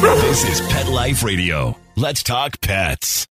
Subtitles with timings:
[0.00, 1.76] This is Pet Life Radio.
[1.94, 3.26] Let's talk pets.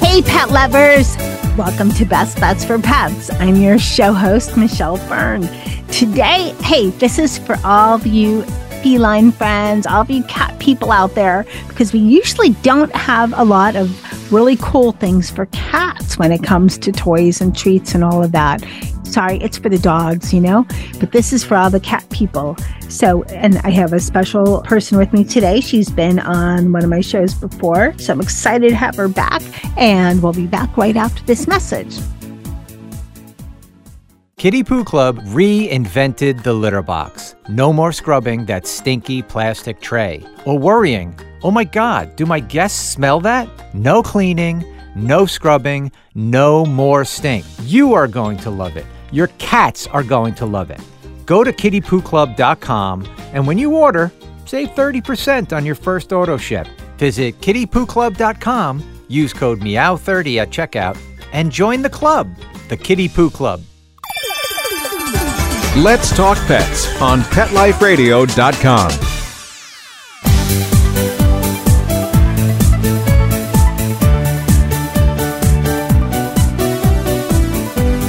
[0.00, 1.16] Hey, pet lovers!
[1.58, 3.30] Welcome to Best Bets for Pets.
[3.40, 5.42] I'm your show host, Michelle Fern.
[5.88, 8.44] Today, hey, this is for all of you
[8.82, 13.44] feline friends, all of you cat people out there, because we usually don't have a
[13.44, 18.04] lot of really cool things for cats when it comes to toys and treats and
[18.04, 18.64] all of that.
[19.04, 20.66] Sorry, it's for the dogs, you know,
[21.00, 22.56] but this is for all the cat people.
[22.90, 25.60] So, and I have a special person with me today.
[25.60, 29.42] She's been on one of my shows before, so I'm excited to have her back,
[29.78, 31.96] and we'll be back right after this message.
[34.38, 37.34] Kitty Poo Club reinvented the litter box.
[37.48, 40.24] No more scrubbing that stinky plastic tray.
[40.44, 43.48] Or worrying, oh my God, do my guests smell that?
[43.74, 44.62] No cleaning,
[44.94, 47.44] no scrubbing, no more stink.
[47.64, 48.86] You are going to love it.
[49.10, 50.80] Your cats are going to love it.
[51.26, 54.12] Go to kittypooclub.com and when you order,
[54.44, 56.68] save 30% on your first auto ship.
[56.96, 60.96] Visit kittypooclub.com, use code MEOW30 at checkout,
[61.32, 62.32] and join the club,
[62.68, 63.62] the Kitty Poo Club.
[65.76, 68.90] Let's Talk Pets on PetLifeRadio.com.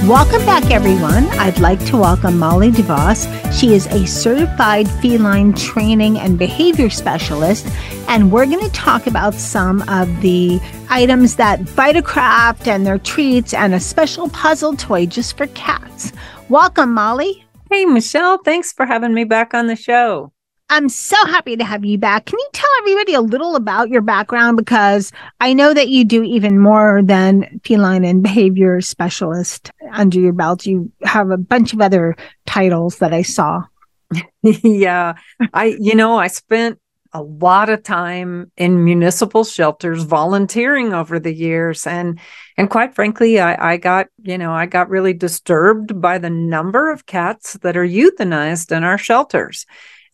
[0.07, 1.25] Welcome back, everyone.
[1.33, 3.27] I'd like to welcome Molly DeVoss.
[3.53, 7.67] She is a certified feline training and behavior specialist,
[8.07, 13.53] and we're going to talk about some of the items that Vitakraft and their treats
[13.53, 16.11] and a special puzzle toy just for cats.
[16.47, 17.45] Welcome, Molly.
[17.71, 20.33] Hey, Michelle, thanks for having me back on the show.
[20.71, 22.25] I'm so happy to have you back.
[22.25, 24.57] Can you tell everybody a little about your background?
[24.57, 30.33] Because I know that you do even more than feline and behavior specialist under your
[30.33, 30.65] belt.
[30.65, 32.15] You have a bunch of other
[32.47, 33.63] titles that I saw.
[34.41, 35.13] yeah.
[35.53, 36.79] I, you know, I spent
[37.13, 41.87] a lot of time in municipal shelters volunteering over the years.
[41.87, 42.19] And
[42.57, 46.91] and quite frankly I, I got you know i got really disturbed by the number
[46.91, 49.65] of cats that are euthanized in our shelters.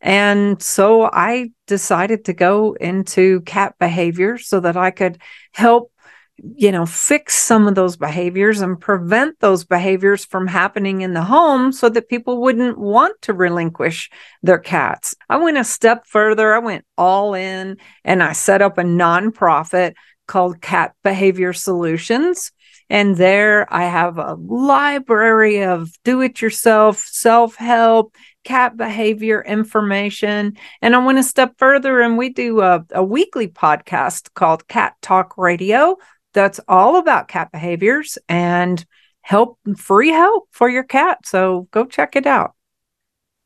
[0.01, 5.19] And so I decided to go into cat behavior so that I could
[5.51, 5.91] help,
[6.38, 11.23] you know, fix some of those behaviors and prevent those behaviors from happening in the
[11.23, 14.09] home so that people wouldn't want to relinquish
[14.44, 15.16] their cats.
[15.29, 16.53] I went a step further.
[16.53, 19.94] I went all in and I set up a nonprofit
[20.28, 22.51] called Cat Behavior Solutions.
[22.90, 28.13] And there I have a library of do it yourself, self help,
[28.44, 30.57] cat behavior information.
[30.81, 34.95] And I went a step further and we do a, a weekly podcast called Cat
[35.01, 35.97] Talk Radio
[36.35, 38.85] that's all about cat behaviors and
[39.22, 41.25] help free help for your cat.
[41.25, 42.53] So go check it out.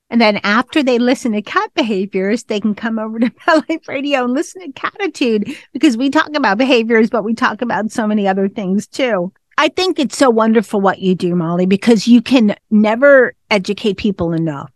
[0.09, 3.87] And then after they listen to cat behaviors, they can come over to Pet Life
[3.87, 8.07] Radio and listen to Catitude because we talk about behaviors, but we talk about so
[8.07, 9.31] many other things too.
[9.57, 14.33] I think it's so wonderful what you do, Molly, because you can never educate people
[14.33, 14.71] enough.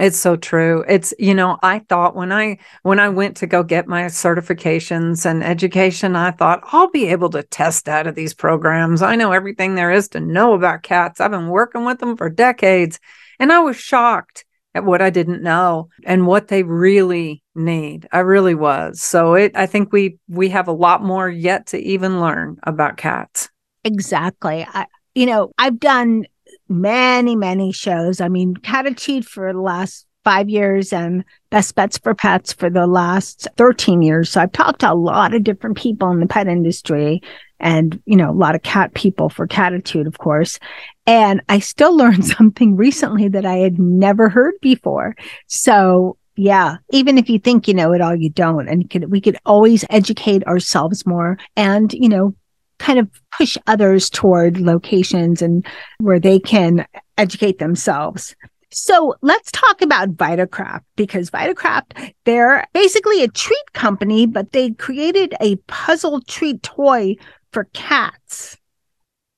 [0.00, 0.82] It's so true.
[0.88, 5.26] It's you know, I thought when I when I went to go get my certifications
[5.26, 9.02] and education, I thought I'll be able to test out of these programs.
[9.02, 11.20] I know everything there is to know about cats.
[11.20, 12.98] I've been working with them for decades,
[13.38, 18.08] and I was shocked at what I didn't know and what they really need.
[18.10, 19.02] I really was.
[19.02, 22.96] So it I think we we have a lot more yet to even learn about
[22.96, 23.50] cats.
[23.84, 24.66] Exactly.
[24.66, 26.24] I you know, I've done
[26.70, 28.20] many, many shows.
[28.20, 32.86] I mean, Catitude for the last five years and Best Bets for Pets for the
[32.86, 34.30] last 13 years.
[34.30, 37.22] So I've talked to a lot of different people in the pet industry
[37.58, 40.58] and, you know, a lot of cat people for Catitude, of course.
[41.06, 45.16] And I still learned something recently that I had never heard before.
[45.46, 48.68] So yeah, even if you think you know it all, you don't.
[48.68, 52.34] And could, we could always educate ourselves more and, you know,
[52.80, 55.64] kind of push others toward locations and
[55.98, 56.84] where they can
[57.16, 58.34] educate themselves.
[58.72, 65.34] So let's talk about Vitakraft because Vitakraft, they're basically a treat company, but they created
[65.40, 67.16] a puzzle treat toy
[67.52, 68.56] for cats.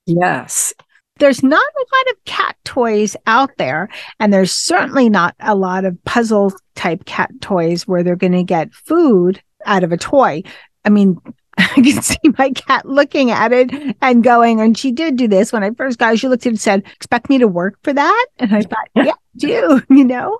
[0.05, 0.73] Yes.
[1.19, 3.89] There's not a lot of cat toys out there,
[4.19, 8.43] and there's certainly not a lot of puzzle type cat toys where they're going to
[8.43, 10.41] get food out of a toy.
[10.85, 11.17] I mean,
[11.57, 15.51] I can see my cat looking at it and going, and she did do this
[15.53, 16.17] when I first got it.
[16.17, 18.25] She looked at it and said, Expect me to work for that?
[18.39, 20.39] And I thought, Yeah, do, you know?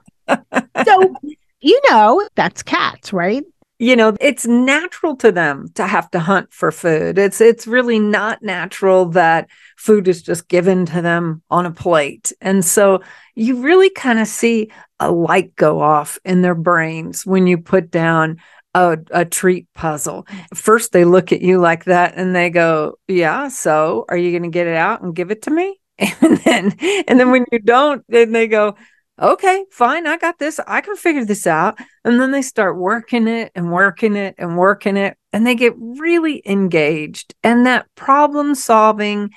[0.86, 1.15] so
[1.60, 3.44] you know, that's cats, right?
[3.80, 8.00] you know it's natural to them to have to hunt for food it's it's really
[8.00, 13.01] not natural that food is just given to them on a plate and so
[13.36, 17.89] you really kind of see a light go off in their brains when you put
[17.92, 18.38] down
[18.74, 23.48] a, a treat puzzle first they look at you like that and they go yeah
[23.48, 26.75] so are you going to get it out and give it to me and then
[27.08, 28.75] and then when you don't then they go
[29.22, 30.60] okay, fine, I got this.
[30.68, 31.78] I can figure this out.
[32.04, 35.18] And then they start working it and working it and working it.
[35.31, 37.34] And they get really engaged.
[37.44, 39.31] And that problem solving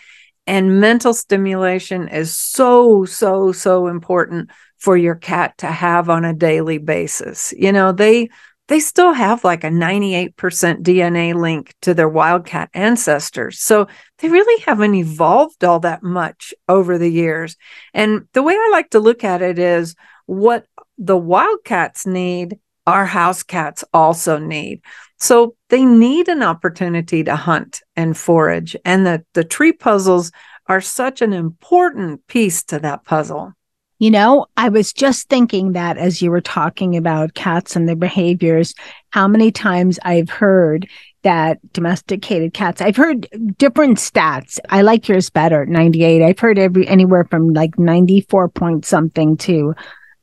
[0.46, 6.34] and mental stimulation is so, so, so important for your cat to have on a
[6.34, 7.52] daily basis.
[7.56, 8.28] You know, they,
[8.68, 13.60] they still have like a 98% DNA link to their wildcat ancestors.
[13.60, 13.86] So
[14.18, 17.56] they really haven't evolved all that much over the years.
[17.94, 19.94] And the way I like to look at it is
[20.26, 20.66] what
[20.98, 24.82] the wildcats need, our house cats also need.
[25.18, 28.76] So they need an opportunity to hunt and forage.
[28.84, 30.32] And the, the tree puzzles
[30.66, 33.52] are such an important piece to that puzzle.
[33.98, 37.96] You know, I was just thinking that as you were talking about cats and their
[37.96, 38.74] behaviors,
[39.10, 40.86] how many times I've heard
[41.22, 43.26] that domesticated cats, I've heard
[43.56, 44.58] different stats.
[44.68, 46.22] I like yours better, 98.
[46.22, 49.74] I've heard every anywhere from like 94 point something to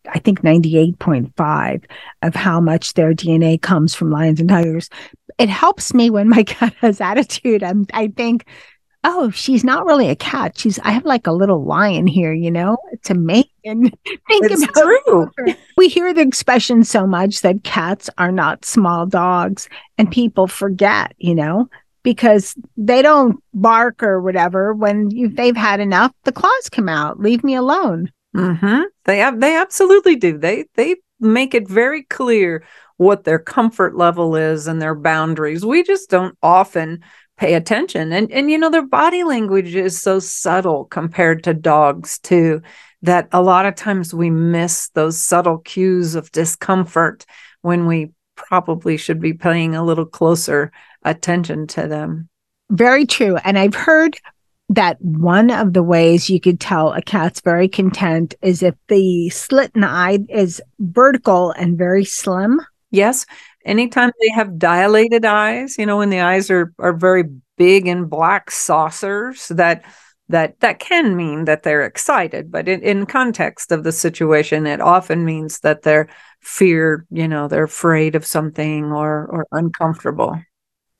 [0.09, 1.85] I think 98.5
[2.21, 4.89] of how much their DNA comes from lions and tigers.
[5.37, 7.63] It helps me when my cat has attitude.
[7.63, 8.45] I'm, I think,
[9.03, 10.57] oh, she's not really a cat.
[10.57, 12.77] She's I have like a little lion here, you know.
[12.91, 13.51] It's amazing.
[13.63, 13.91] Think
[14.29, 15.29] it's about true.
[15.37, 15.55] Her.
[15.77, 21.13] We hear the expression so much that cats are not small dogs, and people forget,
[21.17, 21.69] you know,
[22.03, 24.73] because they don't bark or whatever.
[24.73, 27.19] When you, they've had enough, the claws come out.
[27.19, 28.11] Leave me alone.
[28.35, 28.81] Mm-hmm.
[29.05, 30.37] They have, they absolutely do.
[30.37, 32.63] They they make it very clear
[32.97, 35.65] what their comfort level is and their boundaries.
[35.65, 37.03] We just don't often
[37.37, 38.11] pay attention.
[38.11, 42.61] And and you know their body language is so subtle compared to dogs too
[43.01, 47.25] that a lot of times we miss those subtle cues of discomfort
[47.61, 50.71] when we probably should be paying a little closer
[51.03, 52.29] attention to them.
[52.69, 53.37] Very true.
[53.43, 54.17] And i've heard
[54.69, 59.29] that one of the ways you could tell a cat's very content is if the
[59.29, 62.61] slit in the eye is vertical and very slim.
[62.89, 63.25] Yes
[63.65, 67.23] anytime they have dilated eyes you know when the eyes are are very
[67.57, 69.83] big and black saucers that
[70.29, 74.81] that that can mean that they're excited but in, in context of the situation it
[74.81, 76.07] often means that they're
[76.41, 80.39] feared you know they're afraid of something or or uncomfortable.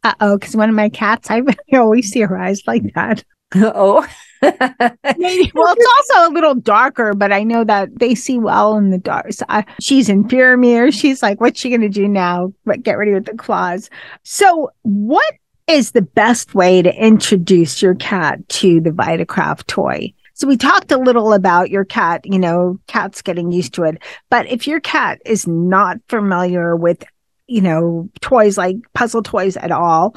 [0.04, 1.42] Uh-oh because one of my cats i
[1.74, 3.24] always see her eyes like that.
[3.56, 4.06] Oh
[4.44, 8.98] well, it's also a little darker, but I know that they see well in the
[8.98, 9.34] dark.
[9.34, 10.92] So I, she's in fear mirror.
[10.92, 12.54] She's like, what's she going to do now?
[12.66, 13.90] But get ready with the claws.
[14.24, 15.34] So, what
[15.68, 20.14] is the best way to introduce your cat to the Vitakraft toy?
[20.34, 24.02] So we talked a little about your cat, you know, cats getting used to it.
[24.30, 27.04] But if your cat is not familiar with,
[27.48, 30.16] you know, toys like puzzle toys at all,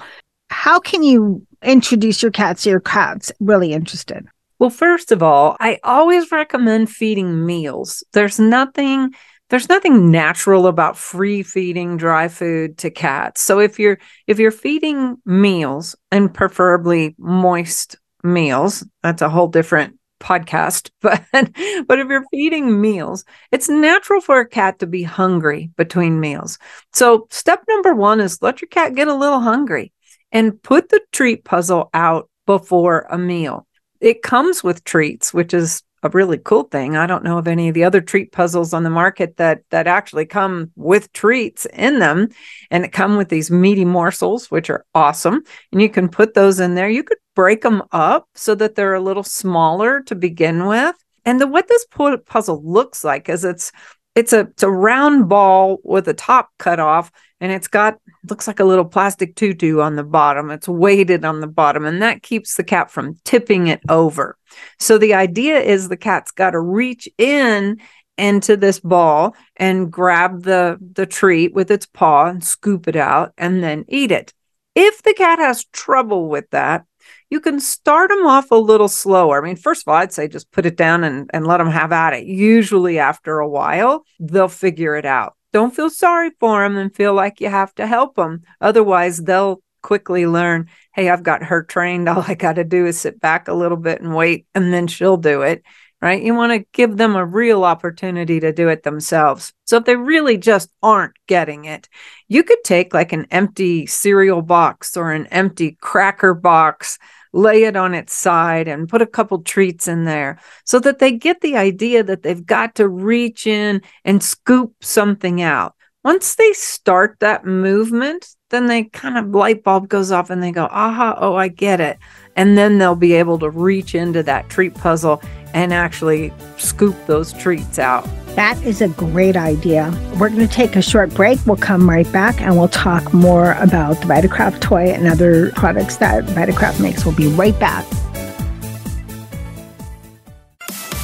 [0.48, 4.26] how can you introduce your cats so your cat's really interested?
[4.58, 8.02] Well, first of all, I always recommend feeding meals.
[8.12, 9.12] There's nothing
[9.48, 13.42] there's nothing natural about free feeding dry food to cats.
[13.42, 19.98] So if you're if you're feeding meals and preferably moist meals, that's a whole different
[20.20, 25.70] podcast, but but if you're feeding meals, it's natural for a cat to be hungry
[25.76, 26.58] between meals.
[26.92, 29.92] So step number 1 is let your cat get a little hungry
[30.36, 33.66] and put the treat puzzle out before a meal.
[34.00, 36.94] It comes with treats, which is a really cool thing.
[36.94, 39.86] I don't know of any of the other treat puzzles on the market that that
[39.86, 42.28] actually come with treats in them
[42.70, 45.40] and it come with these meaty morsels which are awesome
[45.72, 46.90] and you can put those in there.
[46.90, 50.96] You could break them up so that they're a little smaller to begin with.
[51.24, 51.86] And the what this
[52.26, 53.72] puzzle looks like is it's
[54.14, 58.46] it's a it's a round ball with a top cut off and it's got looks
[58.46, 62.22] like a little plastic tutu on the bottom it's weighted on the bottom and that
[62.22, 64.36] keeps the cat from tipping it over
[64.78, 67.78] so the idea is the cat's got to reach in
[68.18, 73.32] into this ball and grab the the treat with its paw and scoop it out
[73.36, 74.32] and then eat it
[74.74, 76.84] if the cat has trouble with that
[77.28, 79.42] you can start them off a little slower.
[79.42, 81.70] I mean, first of all, I'd say just put it down and, and let them
[81.70, 82.26] have at it.
[82.26, 85.36] Usually, after a while, they'll figure it out.
[85.56, 88.42] Don't feel sorry for them and feel like you have to help them.
[88.60, 92.08] Otherwise, they'll quickly learn hey, I've got her trained.
[92.10, 94.86] All I got to do is sit back a little bit and wait, and then
[94.86, 95.62] she'll do it.
[96.02, 96.22] right?
[96.22, 99.54] You want to give them a real opportunity to do it themselves.
[99.64, 101.88] So if they really just aren't getting it,
[102.28, 106.98] you could take like an empty cereal box or an empty cracker box,
[107.36, 111.12] lay it on its side and put a couple treats in there so that they
[111.12, 115.74] get the idea that they've got to reach in and scoop something out.
[116.02, 120.52] Once they start that movement, then they kind of light bulb goes off and they
[120.52, 121.98] go, aha, oh, I get it.
[122.36, 125.20] And then they'll be able to reach into that treat puzzle
[125.56, 128.06] and actually scoop those treats out.
[128.36, 129.90] That is a great idea.
[130.20, 131.38] We're going to take a short break.
[131.46, 135.96] We'll come right back and we'll talk more about the Vitakraft toy and other products
[135.96, 137.06] that Vitakraft makes.
[137.06, 137.86] We'll be right back.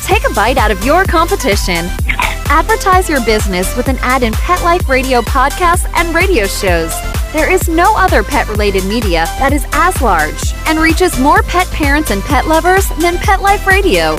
[0.04, 1.86] Take a bite out of your competition.
[2.50, 6.94] Advertise your business with an ad in Pet Life Radio podcasts and radio shows.
[7.32, 11.66] There is no other pet related media that is as large and reaches more pet
[11.68, 14.18] parents and pet lovers than Pet Life Radio.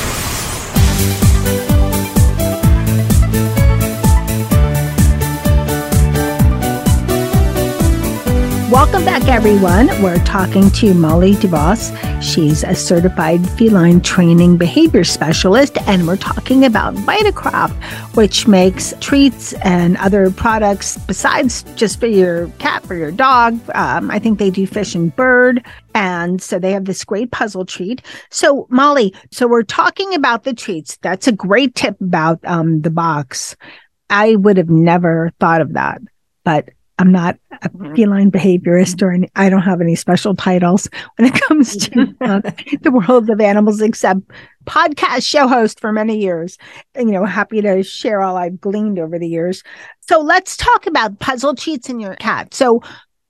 [8.71, 9.87] Welcome back, everyone.
[10.01, 11.91] We're talking to Molly DeVoss.
[12.23, 17.73] She's a certified feline training behavior specialist, and we're talking about Vitakraft,
[18.15, 23.59] which makes treats and other products besides just for your cat, for your dog.
[23.75, 25.65] Um, I think they do fish and bird.
[25.93, 28.01] And so they have this great puzzle treat.
[28.29, 30.95] So, Molly, so we're talking about the treats.
[31.01, 33.57] That's a great tip about um, the box.
[34.09, 35.99] I would have never thought of that,
[36.45, 36.69] but
[37.01, 41.41] I'm not a feline behaviorist or any, I don't have any special titles when it
[41.41, 42.41] comes to uh,
[42.81, 44.21] the world of animals, except
[44.65, 46.59] podcast show host for many years.
[46.93, 49.63] And, you know, happy to share all I've gleaned over the years.
[50.01, 52.53] So let's talk about puzzle cheats in your cat.
[52.53, 52.83] So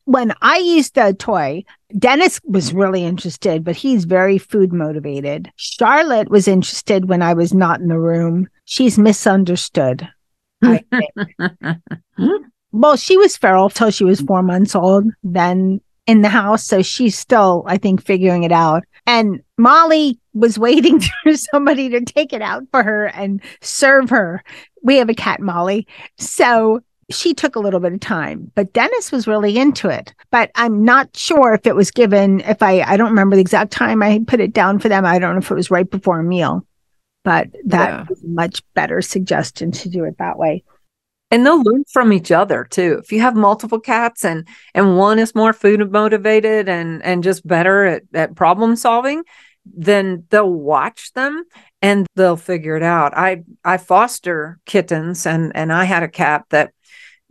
[0.04, 1.64] when I used the toy,
[1.98, 5.50] Dennis was really interested, but he's very food motivated.
[5.56, 8.50] Charlotte was interested when I was not in the room.
[8.66, 10.10] She's misunderstood.
[10.62, 11.78] I think.
[12.72, 16.66] well, she was feral till she was four months old, then in the house.
[16.66, 18.84] So she's still, I think, figuring it out.
[19.06, 24.44] And Molly was waiting for somebody to take it out for her and serve her.
[24.84, 25.88] We have a cat, Molly.
[26.18, 30.14] So she took a little bit of time, but Dennis was really into it.
[30.32, 33.72] But I'm not sure if it was given, if I, I don't remember the exact
[33.72, 35.06] time I put it down for them.
[35.06, 36.66] I don't know if it was right before a meal,
[37.26, 38.06] but that Yeah.
[38.10, 40.64] was a much better suggestion to do it that way.
[41.32, 43.00] And they'll learn from each other too.
[43.02, 47.48] If you have multiple cats and and one is more food motivated and and just
[47.48, 49.24] better at, at problem solving
[49.66, 51.44] then they'll watch them
[51.82, 53.18] and they'll figure it out.
[53.18, 56.74] I i foster kittens and and i had a cat that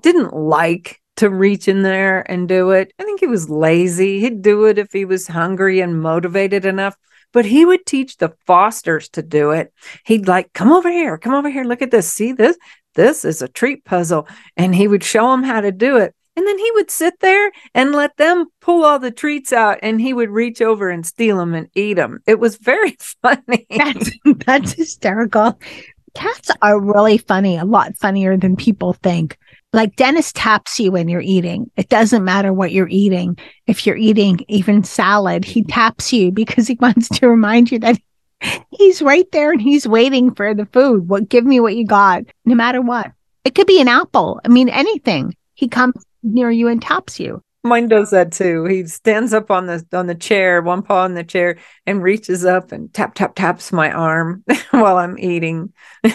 [0.03, 2.95] didn't like to reach in there and do it.
[2.99, 4.21] I think he was lazy.
[4.21, 6.97] He'd do it if he was hungry and motivated enough
[7.33, 9.73] but he would teach the fosters to do it.
[10.05, 11.65] He'd like come over here come over here.
[11.65, 12.13] Look at this.
[12.13, 12.57] See this
[12.95, 14.29] this is a treat puzzle.
[14.57, 16.15] And he would show them how to do it.
[16.37, 20.01] And then he would sit there and let them pull all the treats out and
[20.01, 22.21] he would reach over and steal them and eat them.
[22.27, 23.67] It was very funny.
[23.69, 24.11] That's
[24.47, 25.59] that's hysterical.
[26.15, 29.39] Cats are really funny, a lot funnier than people think.
[29.73, 31.71] Like Dennis taps you when you're eating.
[31.77, 33.39] It doesn't matter what you're eating.
[33.67, 38.01] If you're eating even salad, he taps you because he wants to remind you that
[38.71, 41.09] he's right there and he's waiting for the food.
[41.09, 43.13] What give me what you got, no matter what.
[43.45, 44.41] It could be an apple.
[44.45, 45.37] I mean, anything.
[45.55, 47.43] He comes near you and taps you.
[47.63, 48.65] Mine does that too.
[48.65, 52.45] He stands up on the on the chair, one paw on the chair, and reaches
[52.45, 55.73] up and tap tap taps my arm while I'm eating.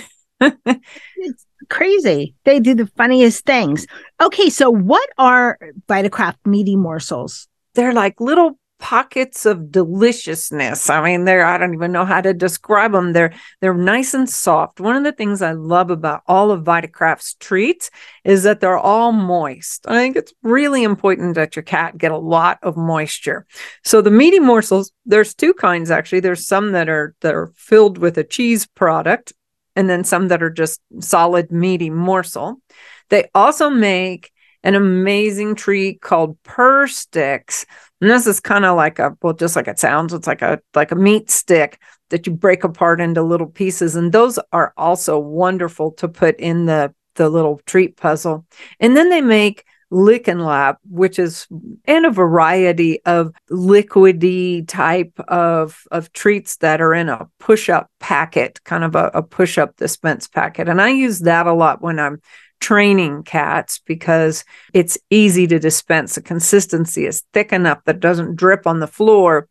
[1.17, 2.35] It's crazy.
[2.43, 3.87] They do the funniest things.
[4.21, 7.47] Okay, so what are Vitakraft meaty morsels?
[7.73, 10.89] They're like little pockets of deliciousness.
[10.89, 13.13] I mean, they're I don't even know how to describe them.
[13.13, 14.79] They're they're nice and soft.
[14.79, 17.89] One of the things I love about all of Vitakraft's treats
[18.23, 19.85] is that they're all moist.
[19.87, 23.45] I think it's really important that your cat get a lot of moisture.
[23.83, 26.19] So the meaty morsels, there's two kinds actually.
[26.19, 29.33] There's some that are that are filled with a cheese product
[29.75, 32.61] and then some that are just solid meaty morsel.
[33.09, 34.31] They also make
[34.65, 37.65] an amazing treat called purr sticks.
[38.01, 40.59] And this is kind of like a well, just like it sounds, it's like a
[40.73, 41.79] like a meat stick
[42.09, 43.95] that you break apart into little pieces.
[43.95, 48.45] And those are also wonderful to put in the the little treat puzzle.
[48.79, 51.47] And then they make Lickin' Lap, which is
[51.85, 58.63] and a variety of liquidy type of of treats that are in a push-up packet,
[58.63, 60.67] kind of a, a push-up dispense packet.
[60.67, 62.19] And I use that a lot when I'm
[62.65, 64.43] training cats because
[64.73, 66.15] it's easy to dispense.
[66.15, 69.47] The consistency is thick enough that doesn't drip on the floor.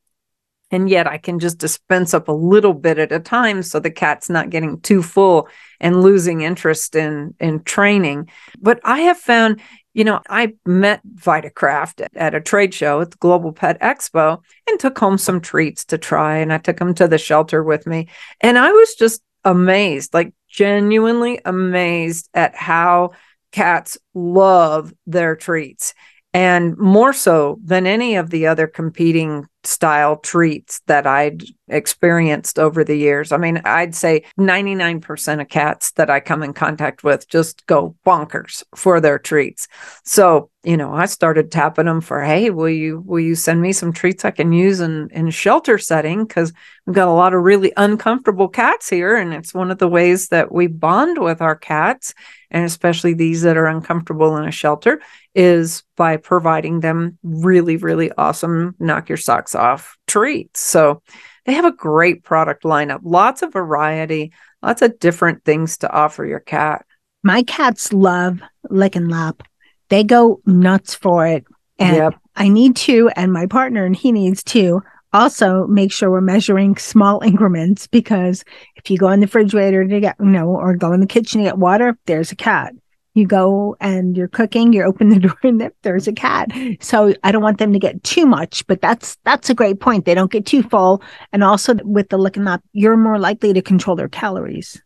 [0.73, 3.93] And yet I can just dispense up a little bit at a time so the
[3.93, 8.31] cat's not getting too full and losing interest in in training.
[8.61, 9.61] But I have found
[9.93, 14.81] you know, I met Vitakraft at a trade show at the Global Pet Expo and
[14.81, 16.39] took home some treats to try.
[16.39, 18.09] And I took them to the shelter with me.
[18.41, 23.11] And I was just amazed, like genuinely amazed at how
[23.53, 25.95] cats love their treats.
[26.33, 32.85] And more so than any of the other competing style treats that I'd experienced over
[32.85, 33.33] the years.
[33.33, 37.97] I mean, I'd say 99% of cats that I come in contact with just go
[38.07, 39.67] bonkers for their treats.
[40.05, 43.73] So, you know, I started tapping them for, hey, will you will you send me
[43.73, 46.53] some treats I can use in in shelter setting cuz
[46.87, 50.29] we've got a lot of really uncomfortable cats here and it's one of the ways
[50.29, 52.15] that we bond with our cats
[52.51, 55.01] and especially these that are uncomfortable in a shelter
[55.35, 60.61] is by providing them really, really awesome knock your socks off treats.
[60.61, 61.03] So
[61.45, 66.25] they have a great product lineup, lots of variety, lots of different things to offer
[66.25, 66.87] your cat.
[67.23, 69.43] My cats love Lickin' Lap.
[69.89, 71.45] They go nuts for it.
[71.79, 72.15] And yep.
[72.37, 76.77] I need to, and my partner, and he needs to also make sure we're measuring
[76.77, 78.45] small increments because
[78.77, 81.41] if you go in the refrigerator to get, you know, or go in the kitchen
[81.41, 82.73] to get water, there's a cat
[83.15, 86.51] you go and you're cooking, you open the door and there's a cat.
[86.81, 90.05] So I don't want them to get too much, but that's that's a great point.
[90.05, 91.03] They don't get too full.
[91.33, 94.83] And also with the Lickin' up, you're more likely to control their calories.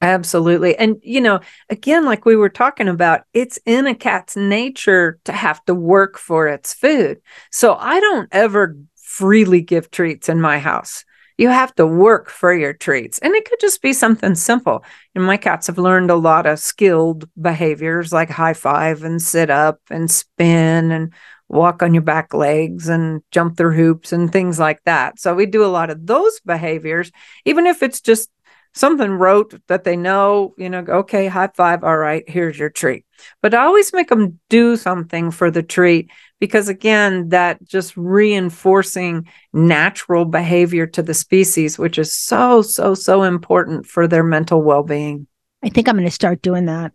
[0.00, 0.76] Absolutely.
[0.76, 5.32] And, you know, again, like we were talking about, it's in a cat's nature to
[5.32, 7.20] have to work for its food.
[7.50, 11.04] So I don't ever freely give treats in my house
[11.38, 13.18] you have to work for your treats.
[13.20, 14.84] And it could just be something simple.
[15.14, 19.48] And my cats have learned a lot of skilled behaviors like high five and sit
[19.48, 21.14] up and spin and
[21.48, 25.18] walk on your back legs and jump through hoops and things like that.
[25.20, 27.10] So we do a lot of those behaviors,
[27.44, 28.28] even if it's just
[28.74, 31.84] something rote that they know, you know, okay, high five.
[31.84, 33.06] All right, here's your treat.
[33.42, 39.28] But I always make them do something for the treat because, again, that just reinforcing
[39.52, 44.82] natural behavior to the species, which is so, so, so important for their mental well
[44.82, 45.26] being.
[45.62, 46.92] I think I'm going to start doing that.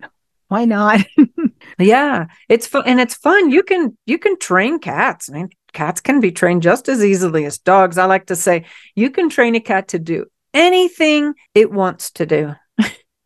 [0.47, 1.01] Why not?
[1.79, 3.49] yeah, it's fun and it's fun.
[3.49, 5.29] You can you can train cats.
[5.29, 7.97] I mean, cats can be trained just as easily as dogs.
[7.97, 12.25] I like to say you can train a cat to do anything it wants to
[12.25, 12.55] do.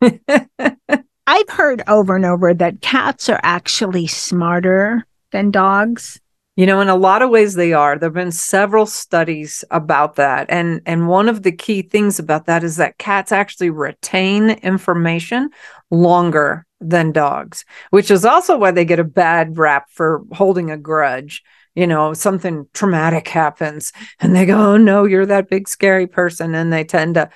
[1.26, 6.20] I've heard over and over that cats are actually smarter than dogs.
[6.56, 7.96] You know, in a lot of ways they are.
[7.96, 10.46] There've been several studies about that.
[10.50, 15.50] And and one of the key things about that is that cats actually retain information
[15.90, 20.76] longer than dogs, which is also why they get a bad rap for holding a
[20.76, 21.42] grudge
[21.78, 26.52] you know, something traumatic happens and they go, Oh no, you're that big scary person.
[26.56, 27.30] And they tend to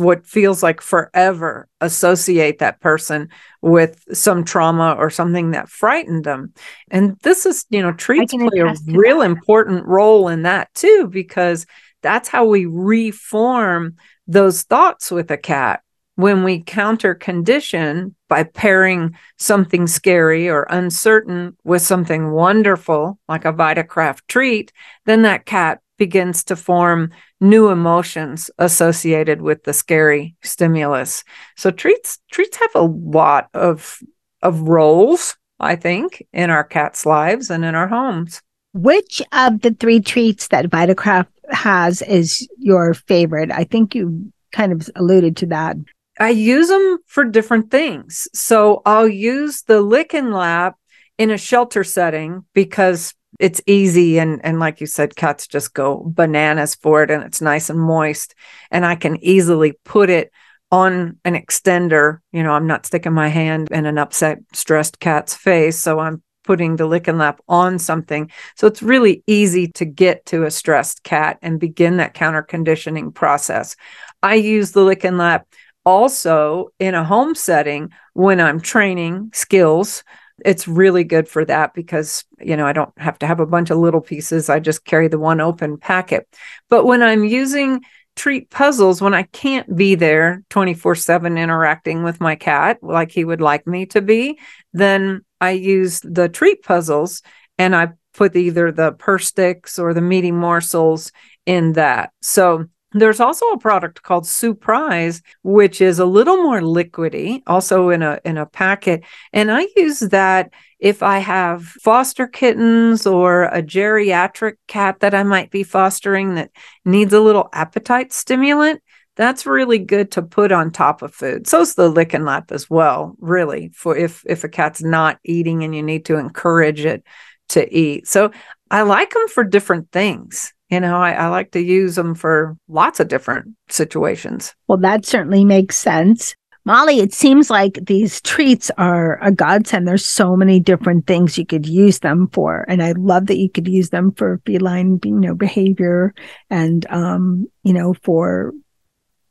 [0.00, 3.28] what feels like forever associate that person
[3.60, 6.54] with some trauma or something that frightened them.
[6.90, 9.26] And this is, you know, treats play a real that.
[9.26, 11.66] important role in that too, because
[12.00, 15.82] that's how we reform those thoughts with a cat
[16.14, 23.52] when we counter condition by pairing something scary or uncertain with something wonderful, like a
[23.52, 24.72] vitakraft treat,
[25.04, 27.10] then that cat begins to form
[27.42, 31.22] new emotions associated with the scary stimulus.
[31.58, 34.00] So treats treats have a lot of
[34.42, 38.40] of roles, I think, in our cats' lives and in our homes.
[38.72, 43.50] Which of the three treats that Vitakraft has is your favorite?
[43.50, 45.76] I think you kind of alluded to that.
[46.18, 48.26] I use them for different things.
[48.32, 50.76] So I'll use the Lickin' Lap
[51.18, 56.04] in a shelter setting because it's easy and and like you said cats just go
[56.06, 58.34] bananas for it and it's nice and moist
[58.70, 60.30] and I can easily put it
[60.70, 62.18] on an extender.
[62.32, 66.22] You know I'm not sticking my hand in an upset stressed cat's face so I'm
[66.44, 68.30] putting the lick and Lap on something.
[68.56, 73.12] So it's really easy to get to a stressed cat and begin that counter conditioning
[73.12, 73.76] process.
[74.22, 75.46] I use the lick and Lap
[75.84, 80.02] also in a home setting when I'm training skills
[80.44, 83.70] it's really good for that because, you know, I don't have to have a bunch
[83.70, 84.48] of little pieces.
[84.48, 86.28] I just carry the one open packet.
[86.68, 87.82] But when I'm using
[88.16, 93.24] treat puzzles, when I can't be there 24 7 interacting with my cat like he
[93.24, 94.38] would like me to be,
[94.72, 97.22] then I use the treat puzzles
[97.58, 101.12] and I put either the purr sticks or the meaty morsels
[101.46, 102.12] in that.
[102.22, 108.02] So there's also a product called Surprise, which is a little more liquidy, also in
[108.02, 109.04] a in a packet.
[109.32, 115.22] And I use that if I have foster kittens or a geriatric cat that I
[115.22, 116.50] might be fostering that
[116.84, 118.82] needs a little appetite stimulant.
[119.16, 121.46] That's really good to put on top of food.
[121.46, 125.18] So is the lick and lap as well, really, for if if a cat's not
[125.24, 127.04] eating and you need to encourage it
[127.50, 128.08] to eat.
[128.08, 128.30] So
[128.70, 132.56] I like them for different things you know, I, I, like to use them for
[132.68, 134.54] lots of different situations.
[134.68, 136.34] Well, that certainly makes sense.
[136.64, 139.88] Molly, it seems like these treats are a godsend.
[139.88, 142.64] There's so many different things you could use them for.
[142.68, 146.14] And I love that you could use them for feline, you know, behavior
[146.50, 148.52] and, um, you know, for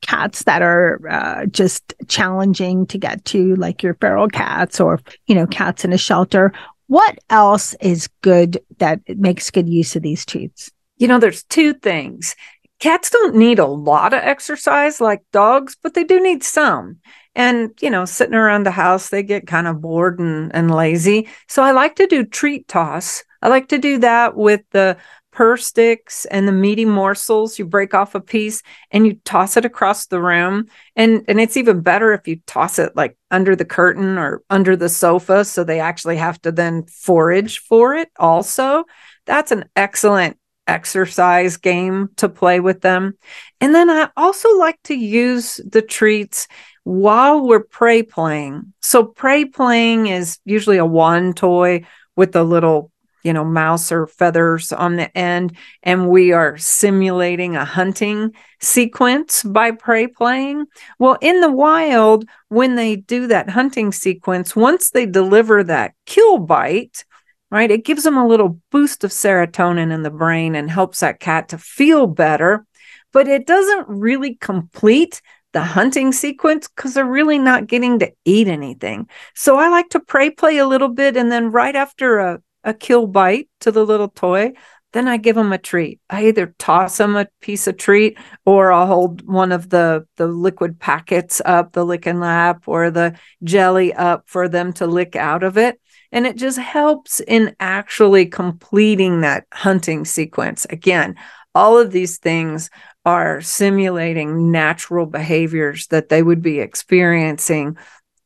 [0.02, 5.34] cats that are uh, just challenging to get to, like your feral cats or, you
[5.34, 6.52] know, cats in a shelter.
[6.88, 10.72] What else is good that makes good use of these treats?
[11.00, 12.36] You know, there's two things.
[12.78, 16.98] Cats don't need a lot of exercise like dogs, but they do need some.
[17.34, 21.28] And, you know, sitting around the house, they get kind of bored and, and lazy.
[21.48, 23.24] So I like to do treat toss.
[23.40, 24.98] I like to do that with the
[25.32, 27.58] purr sticks and the meaty morsels.
[27.58, 30.66] You break off a piece and you toss it across the room.
[30.96, 34.76] And and it's even better if you toss it like under the curtain or under
[34.76, 35.44] the sofa.
[35.44, 38.84] So they actually have to then forage for it also.
[39.24, 43.14] That's an excellent exercise game to play with them.
[43.60, 46.48] And then I also like to use the treats
[46.84, 48.72] while we're prey playing.
[48.80, 51.84] So, prey playing is usually a wand toy
[52.16, 52.90] with a little,
[53.22, 55.56] you know, mouse or feathers on the end.
[55.82, 60.66] And we are simulating a hunting sequence by prey playing.
[60.98, 66.38] Well, in the wild, when they do that hunting sequence, once they deliver that kill
[66.38, 67.04] bite,
[67.50, 67.70] right?
[67.70, 71.48] It gives them a little boost of serotonin in the brain and helps that cat
[71.50, 72.66] to feel better,
[73.12, 75.20] but it doesn't really complete
[75.52, 79.08] the hunting sequence because they're really not getting to eat anything.
[79.34, 82.72] So I like to prey play a little bit and then right after a, a
[82.72, 84.52] kill bite to the little toy,
[84.92, 86.00] then I give them a treat.
[86.08, 90.26] I either toss them a piece of treat or I'll hold one of the the
[90.26, 95.14] liquid packets up, the lick and lap or the jelly up for them to lick
[95.16, 95.80] out of it.
[96.12, 100.66] And it just helps in actually completing that hunting sequence.
[100.68, 101.16] Again,
[101.54, 102.70] all of these things
[103.04, 107.76] are simulating natural behaviors that they would be experiencing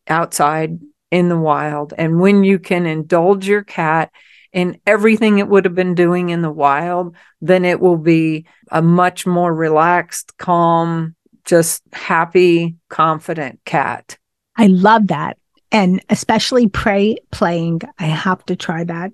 [0.08, 0.78] outside
[1.10, 1.94] in the wild.
[1.96, 4.10] And when you can indulge your cat
[4.52, 8.82] in everything it would have been doing in the wild, then it will be a
[8.82, 14.16] much more relaxed, calm, just happy, confident cat.
[14.56, 15.36] I love that
[15.74, 17.80] and especially prey playing.
[17.98, 19.10] I have to try that.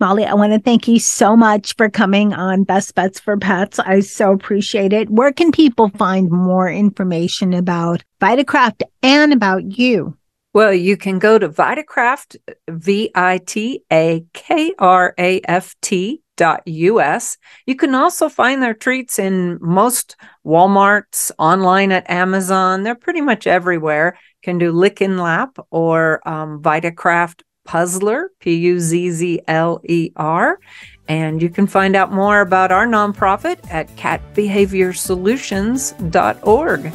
[0.00, 3.78] Molly, I want to thank you so much for coming on Best Bets for Pets.
[3.78, 5.10] I so appreciate it.
[5.10, 10.16] Where can people find more information about Vitakraft and about you?
[10.54, 12.36] Well, you can go to Vitakraft,
[12.70, 17.36] V I T A K R A F T us.
[17.66, 22.82] You can also find their treats in most Walmarts, online at Amazon.
[22.82, 28.80] They're pretty much everywhere can do Lick and Lap or um, Vitakraft Puzzler, P U
[28.80, 30.58] Z Z L E R.
[31.06, 36.92] And you can find out more about our nonprofit at catbehaviorsolutions.org.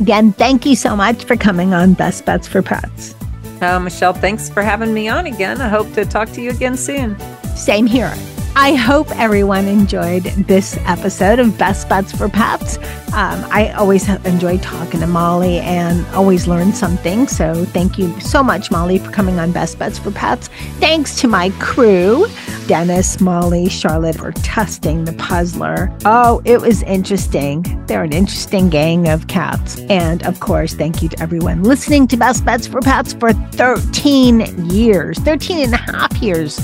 [0.00, 3.14] Again, thank you so much for coming on Best Bets for Pets.
[3.60, 5.60] Uh, Michelle, thanks for having me on again.
[5.60, 7.18] I hope to talk to you again soon.
[7.54, 8.14] Same here.
[8.56, 12.78] I hope everyone enjoyed this episode of Best Bets for Pets.
[13.12, 17.28] Um, I always enjoy talking to Molly and always learn something.
[17.28, 20.48] So thank you so much, Molly, for coming on Best Bets for Pets.
[20.78, 22.26] Thanks to my crew,
[22.66, 25.90] Dennis, Molly, Charlotte, for testing the puzzler.
[26.04, 27.62] Oh, it was interesting.
[27.86, 29.78] They're an interesting gang of cats.
[29.88, 34.68] And of course, thank you to everyone listening to Best Bets for Pets for 13
[34.68, 36.60] years, 13 and a half years.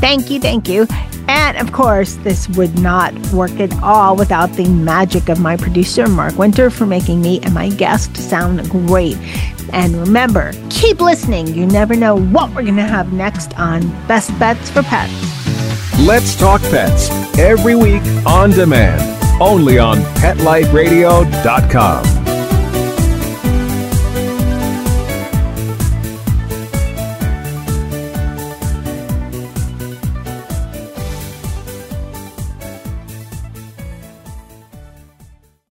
[0.00, 0.86] Thank you, thank you.
[1.28, 6.08] And of course, this would not work at all without the magic of my producer,
[6.08, 9.16] Mark Winter, for making me and my guest sound great.
[9.72, 11.54] And remember, keep listening.
[11.54, 15.12] You never know what we're going to have next on Best Bets for Pets.
[16.00, 19.00] Let's Talk Pets every week on demand,
[19.40, 22.19] only on PetLifeRadio.com.